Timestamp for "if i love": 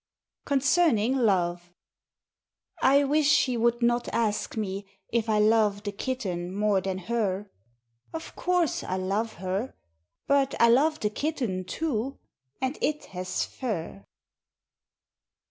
5.09-5.83